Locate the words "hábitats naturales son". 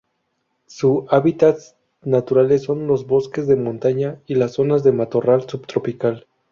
1.11-2.87